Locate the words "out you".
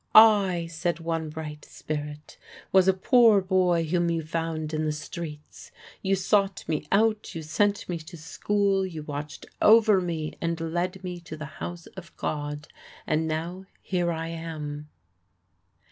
6.91-7.43